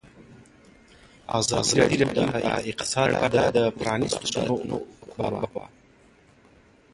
[1.39, 2.19] ازادي راډیو د
[2.69, 4.77] اقتصاد په اړه د پرانیستو بحثونو
[5.11, 5.65] کوربه وه.